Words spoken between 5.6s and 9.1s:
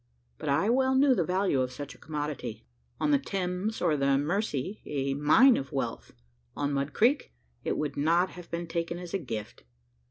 wealth on Mud Creek, it would not have been taken